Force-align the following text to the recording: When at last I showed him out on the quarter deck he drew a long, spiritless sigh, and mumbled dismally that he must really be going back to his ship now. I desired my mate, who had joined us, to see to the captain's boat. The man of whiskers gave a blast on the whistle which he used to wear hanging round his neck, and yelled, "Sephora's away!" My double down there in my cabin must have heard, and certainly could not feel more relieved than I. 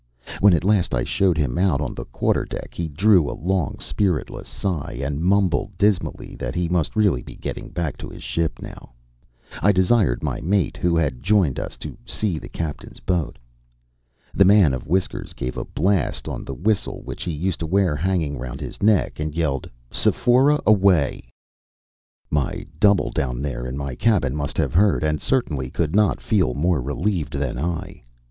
When 0.39 0.55
at 0.55 0.63
last 0.63 0.95
I 0.95 1.03
showed 1.03 1.37
him 1.37 1.59
out 1.59 1.79
on 1.79 1.93
the 1.93 2.05
quarter 2.05 2.43
deck 2.43 2.73
he 2.73 2.87
drew 2.87 3.29
a 3.29 3.37
long, 3.37 3.77
spiritless 3.79 4.47
sigh, 4.47 4.97
and 4.99 5.21
mumbled 5.21 5.77
dismally 5.77 6.35
that 6.37 6.55
he 6.55 6.67
must 6.67 6.95
really 6.95 7.21
be 7.21 7.35
going 7.35 7.69
back 7.69 7.97
to 7.97 8.09
his 8.09 8.23
ship 8.23 8.59
now. 8.63 8.93
I 9.61 9.71
desired 9.71 10.23
my 10.23 10.41
mate, 10.41 10.75
who 10.75 10.95
had 10.97 11.21
joined 11.21 11.59
us, 11.59 11.77
to 11.77 11.95
see 12.03 12.33
to 12.37 12.39
the 12.39 12.49
captain's 12.49 12.99
boat. 12.99 13.37
The 14.33 14.43
man 14.43 14.73
of 14.73 14.87
whiskers 14.87 15.33
gave 15.33 15.55
a 15.55 15.65
blast 15.65 16.27
on 16.27 16.45
the 16.45 16.55
whistle 16.55 17.03
which 17.03 17.21
he 17.21 17.31
used 17.31 17.59
to 17.59 17.67
wear 17.67 17.95
hanging 17.95 18.39
round 18.39 18.59
his 18.59 18.81
neck, 18.81 19.19
and 19.19 19.35
yelled, 19.35 19.69
"Sephora's 19.91 20.61
away!" 20.65 21.29
My 22.31 22.65
double 22.79 23.11
down 23.11 23.43
there 23.43 23.67
in 23.67 23.77
my 23.77 23.93
cabin 23.93 24.35
must 24.35 24.57
have 24.57 24.73
heard, 24.73 25.03
and 25.03 25.21
certainly 25.21 25.69
could 25.69 25.95
not 25.95 26.21
feel 26.21 26.55
more 26.55 26.81
relieved 26.81 27.33
than 27.33 27.59
I. 27.59 28.01